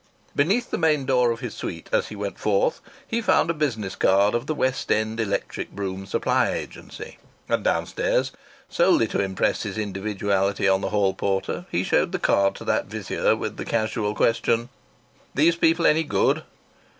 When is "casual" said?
13.63-14.15